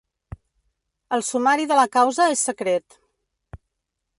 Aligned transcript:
El 1.17 1.23
sumari 1.27 1.67
de 1.73 1.77
la 1.81 1.85
causa 1.99 2.27
és 2.37 2.45
secret. 2.51 2.99